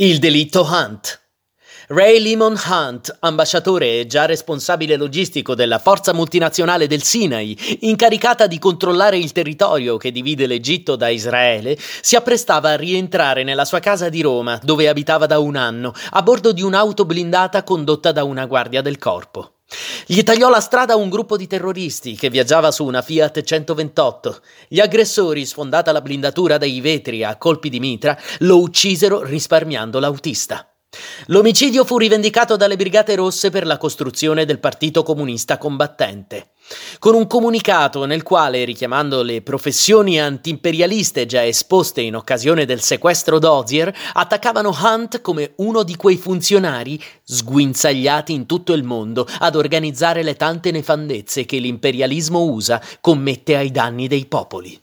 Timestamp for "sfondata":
25.44-25.92